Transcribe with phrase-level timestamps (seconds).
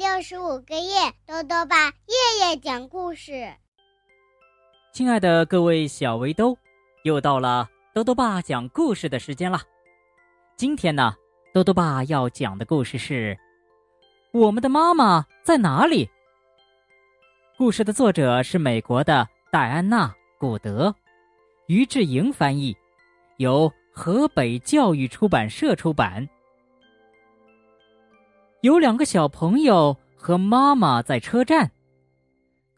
[0.00, 3.52] 六十五个夜，豆豆爸夜夜讲故事。
[4.94, 6.56] 亲爱的各位小围兜，
[7.04, 9.60] 又到了豆豆爸讲故事的时间了。
[10.56, 11.14] 今天呢，
[11.52, 13.36] 豆豆爸要讲的故事是
[14.38, 16.06] 《我们的妈妈在哪里》。
[17.58, 20.08] 故事的作者是美国的戴安娜·
[20.38, 20.94] 古德，
[21.66, 22.74] 于志莹翻译，
[23.36, 26.26] 由河北教育出版社出版。
[28.62, 31.70] 有两个小朋友和妈妈在车站，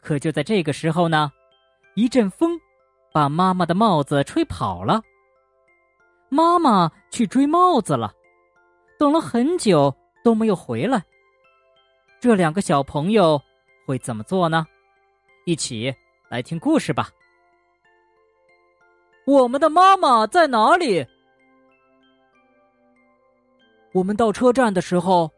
[0.01, 1.29] 可就在这个时候呢，
[1.95, 2.57] 一阵风
[3.11, 5.01] 把妈妈的帽子吹跑了。
[6.29, 8.13] 妈妈去追帽子了，
[8.97, 11.03] 等了很久都没有回来。
[12.21, 13.39] 这两个小朋友
[13.85, 14.65] 会怎么做呢？
[15.45, 15.93] 一起
[16.29, 17.09] 来听故事吧。
[19.25, 21.05] 我们的妈妈在哪里？
[23.91, 25.29] 我们到车站的时候。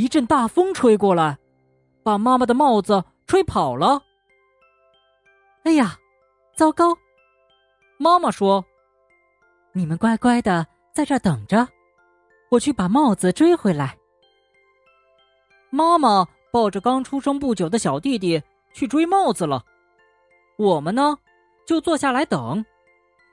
[0.00, 1.38] 一阵大风吹过来，
[2.02, 4.02] 把妈妈的帽子吹跑了。
[5.64, 5.98] 哎呀，
[6.56, 6.96] 糟糕！
[7.98, 8.64] 妈妈说
[9.74, 11.68] ：“你们乖乖的在这等着，
[12.50, 13.98] 我去把帽子追回来。”
[15.68, 19.62] 妈妈抱着刚出生不久的小弟弟去追帽子了。
[20.56, 21.18] 我们呢，
[21.66, 22.64] 就坐下来等，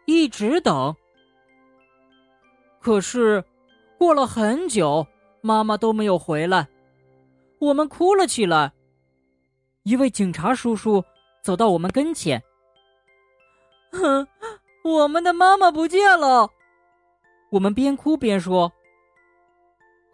[0.05, 0.93] 一直等。
[2.81, 3.41] 可是，
[3.97, 5.07] 过了很久。
[5.48, 6.67] 妈妈都没有回来，
[7.59, 8.73] 我们哭了起来。
[9.84, 11.02] 一位警察叔叔
[11.42, 12.44] 走到我们跟前，
[13.94, 14.28] 哼，
[14.84, 16.50] 我们的妈妈不见了。
[17.50, 18.70] 我们边哭边说：“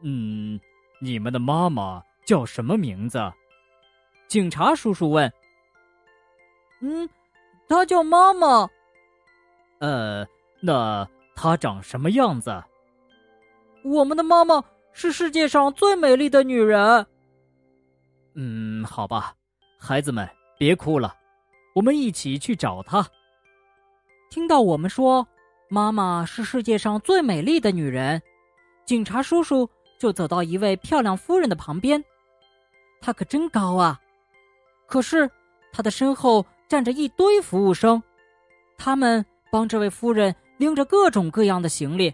[0.05, 0.59] 嗯，
[1.01, 3.19] 你们的妈妈叫什么名字？”
[4.29, 5.33] 警察叔叔问。
[6.81, 7.09] “嗯，
[7.67, 8.69] 她叫妈妈。
[9.81, 10.23] ”“呃，
[10.61, 12.63] 那她长什么样子？”
[13.83, 14.63] 我们的妈妈。
[14.93, 17.05] 是世界上最美丽的女人。
[18.35, 19.35] 嗯，好吧，
[19.77, 20.27] 孩子们
[20.57, 21.13] 别哭了，
[21.75, 23.05] 我们一起去找她。
[24.29, 25.27] 听到我们说
[25.69, 28.21] 妈妈是世界上最美丽的女人，
[28.85, 32.03] 警察叔叔就走到一位漂亮夫人的旁边。
[33.01, 33.99] 她可真高啊！
[34.87, 35.29] 可是
[35.71, 38.01] 她的身后站着一堆服务生，
[38.77, 42.13] 他们帮这位夫人拎着各种各样的行李。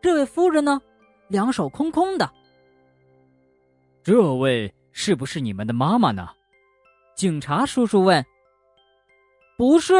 [0.00, 0.80] 这位夫人呢？
[1.28, 2.30] 两手空空的，
[4.02, 6.28] 这位是不是你们的妈妈呢？
[7.14, 8.24] 警察叔叔问。
[9.56, 9.94] 不是，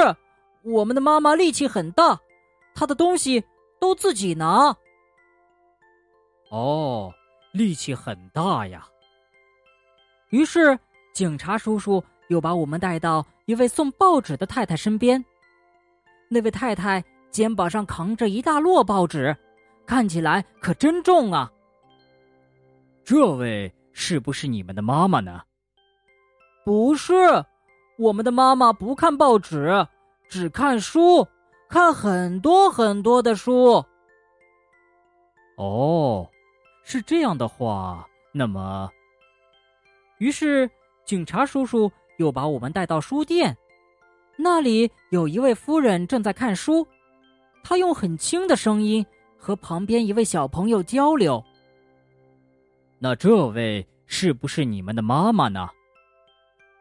[0.63, 2.19] 我们的妈妈力气很大，
[2.75, 3.43] 她的东西
[3.81, 4.75] 都自己拿。
[6.51, 7.13] 哦，
[7.53, 8.89] 力气很大呀。
[10.31, 10.79] 于是
[11.13, 15.23] 警察叔叔又把我们带到一位送报纸的太太身边。
[16.29, 19.37] 那位太太肩膀上扛着一大摞报纸。
[19.89, 21.51] 看起来可真重啊！
[23.03, 25.41] 这位是不是你们的妈妈呢？
[26.63, 27.15] 不是，
[27.97, 29.87] 我们的妈妈不看报纸，
[30.29, 31.27] 只看书，
[31.71, 33.83] 看很多很多的书。
[35.57, 36.29] 哦，
[36.85, 38.91] 是这样的话，那么，
[40.19, 40.71] 于是
[41.07, 43.57] 警察叔叔又把我们带到书店，
[44.37, 46.87] 那里有一位夫人正在看书，
[47.65, 49.03] 她用很轻的声音。
[49.39, 51.43] 和旁边一位小朋友交流。
[52.99, 55.69] 那这位是不是你们的妈妈呢？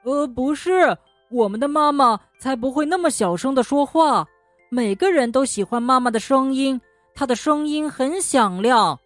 [0.04, 0.98] 呃，不是，
[1.30, 4.28] 我们的妈妈才不会那么小声的说话。
[4.70, 6.80] 每个人都喜欢妈妈的声音，
[7.14, 9.00] 她的声音很响亮。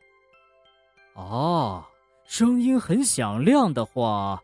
[1.14, 1.84] 哦，
[2.26, 4.42] 声音很响亮的话，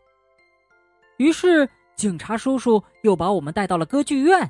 [1.16, 4.48] 于是警察叔叔又把我们带到了歌剧院，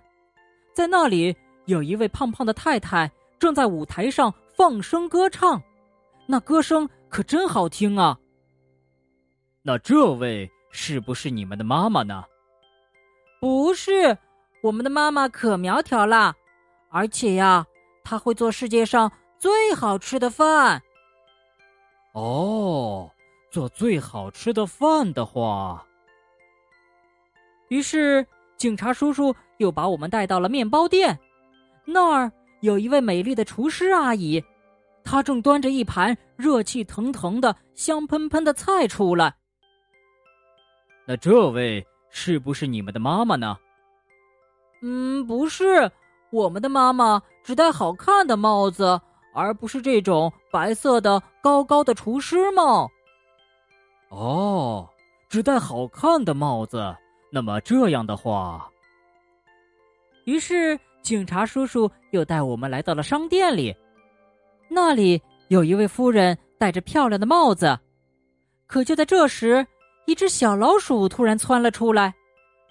[0.74, 1.34] 在那里
[1.66, 4.34] 有一位胖胖的太太正在舞台上。
[4.58, 5.62] 放声歌唱，
[6.26, 8.18] 那歌声可真好听啊！
[9.62, 12.24] 那这位是不是你们的妈妈呢？
[13.40, 14.18] 不是，
[14.64, 16.34] 我们的妈妈可苗条啦，
[16.90, 17.64] 而且呀，
[18.02, 20.82] 她会做世界上最好吃的饭。
[22.14, 23.08] 哦，
[23.52, 25.86] 做最好吃的饭的话，
[27.68, 31.16] 于是警察叔叔又把我们带到了面包店，
[31.84, 32.32] 那儿。
[32.60, 34.44] 有一位美丽的厨师阿姨，
[35.10, 39.34] 她正端着一盘热气腾腾的、香喷喷的菜出来。
[41.06, 43.56] 那这位是不是你们的妈妈呢？
[44.82, 45.90] 嗯，不是，
[46.28, 49.00] 我们的妈妈只戴好看的帽子，
[49.32, 52.86] 而不是这种白色的高高的厨师帽。
[54.10, 54.86] 哦，
[55.30, 56.94] 只戴好看的帽子。
[57.32, 58.70] 那么这样的话，
[60.26, 60.78] 于是。
[61.00, 63.74] 警察叔叔又带我们来到了商店里，
[64.68, 67.78] 那里有一位夫人戴着漂亮的帽子。
[68.66, 69.66] 可就在这时，
[70.06, 72.14] 一只小老鼠突然窜了出来，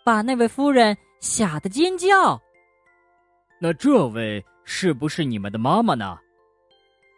[0.05, 2.39] 把那位夫人吓得尖叫。
[3.59, 6.17] 那这位是不是你们的妈妈呢？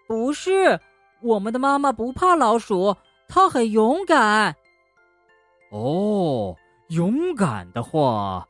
[0.07, 0.79] 不是，
[1.21, 2.95] 我们的妈妈不怕老鼠，
[3.27, 4.55] 她很勇敢。
[5.71, 6.55] 哦，
[6.87, 8.47] 勇敢的话。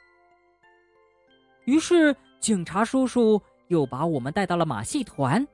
[1.66, 5.46] 于是警察叔叔又把我们带到了马戏团，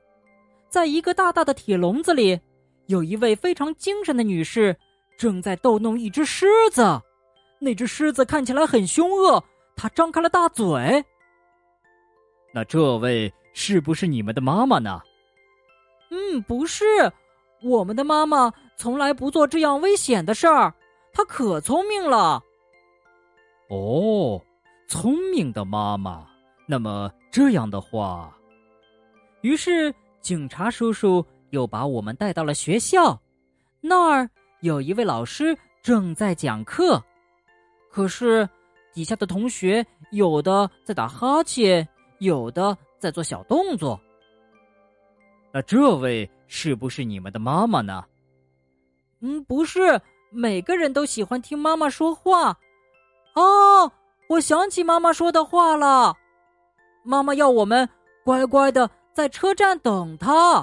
[0.68, 2.40] 在一个大大的铁笼子里，
[2.86, 4.76] 有一位非常精神的女士
[5.16, 7.00] 正在逗弄一只狮子。
[7.58, 9.42] 那只狮子看起来很凶恶，
[9.74, 11.04] 它张开了大嘴。
[12.52, 15.00] 那这位是不是你们的妈妈呢？
[16.10, 16.84] 嗯，不是，
[17.62, 20.74] 我们的妈妈从来不做这样危险的事儿，
[21.12, 22.42] 她可聪明了。
[23.70, 24.40] 哦，
[24.86, 26.26] 聪明的妈妈。
[26.68, 28.36] 那么这样的话，
[29.40, 29.94] 于是
[30.26, 33.16] 警察叔叔又把我们带到了学校，
[33.80, 34.28] 那儿
[34.58, 37.00] 有一位老师正在讲课，
[37.92, 38.48] 可是
[38.92, 41.86] 底下的同学有的在打哈欠，
[42.18, 44.00] 有的在做小动作。
[45.52, 48.04] 那这位是不是你们的妈妈呢？
[49.20, 50.00] 嗯，不是，
[50.32, 52.48] 每个人都喜欢听妈妈说话。
[53.36, 53.92] 哦，
[54.28, 56.12] 我想起妈妈说的话了，
[57.04, 57.88] 妈妈要我们
[58.24, 60.62] 乖乖的在车站等他。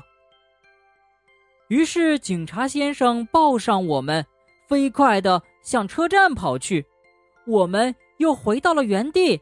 [1.69, 4.23] 于是警察先生抱上我们，
[4.67, 6.85] 飞快的向车站跑去。
[7.47, 9.41] 我们又回到了原地，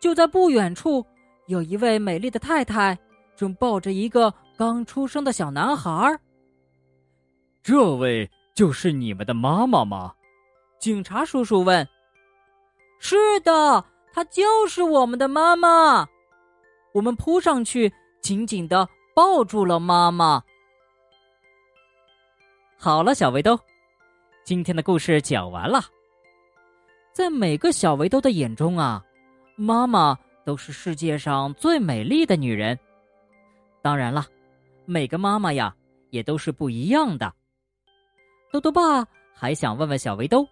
[0.00, 1.06] 就在不远处，
[1.46, 2.98] 有一位美丽的太太
[3.36, 4.34] 正抱着一个。
[4.56, 6.18] 刚出生的小男孩，
[7.62, 10.12] 这位就是你们的妈妈吗？
[10.80, 11.86] 警察叔叔问。
[12.98, 16.08] 是的，她就是我们的妈妈。
[16.92, 20.42] 我们扑上去，紧紧的抱住了妈妈。
[22.76, 23.58] 好了，小围兜，
[24.44, 25.80] 今天的故事讲完了。
[27.12, 29.04] 在每个小围兜的眼中啊，
[29.56, 32.78] 妈妈都是世界上最美丽的女人。
[33.82, 34.26] 当然了。
[34.90, 35.76] 每个妈妈呀，
[36.08, 37.30] 也都是不一样的。
[38.50, 40.48] 豆豆爸还想问问小围兜，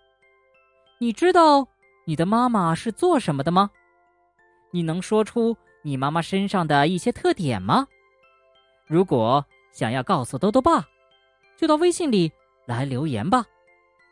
[0.98, 1.66] 你知道
[2.04, 3.70] 你的妈妈是做什么的吗？
[4.70, 5.56] 你能说出
[5.86, 7.86] 你妈妈身上的一些特点吗？
[8.88, 10.84] 如果想要告诉兜兜爸，
[11.56, 12.32] 就到微信里
[12.66, 13.46] 来留言吧。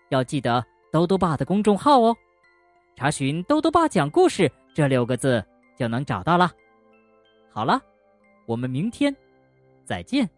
[0.08, 2.16] 要记得兜兜爸的公众号哦，
[2.94, 5.44] 查询“兜兜爸讲故事”这六个字
[5.76, 6.52] 就能找到了。
[7.50, 7.82] 好了，
[8.46, 9.12] 我们明天。
[9.84, 10.30] 再见。